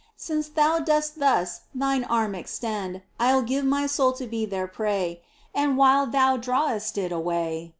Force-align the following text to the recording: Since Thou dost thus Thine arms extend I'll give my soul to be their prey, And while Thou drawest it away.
Since 0.17 0.49
Thou 0.49 0.79
dost 0.79 1.19
thus 1.19 1.61
Thine 1.75 2.05
arms 2.05 2.35
extend 2.35 3.03
I'll 3.19 3.43
give 3.43 3.63
my 3.63 3.85
soul 3.85 4.13
to 4.13 4.25
be 4.25 4.47
their 4.47 4.65
prey, 4.65 5.21
And 5.53 5.77
while 5.77 6.07
Thou 6.07 6.37
drawest 6.37 6.97
it 6.97 7.11
away. 7.11 7.69